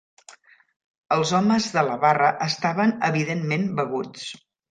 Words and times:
Els 1.15 1.33
homes 1.39 1.67
de 1.75 1.83
la 1.89 1.99
barra 2.05 2.31
estaven 2.47 2.97
evidentment 3.11 3.71
beguts. 3.81 4.27